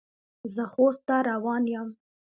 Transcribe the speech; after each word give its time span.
زه 0.53 0.63
خوست 0.73 1.01
ته 1.07 1.15
روان 1.29 1.63
یم. 1.73 1.87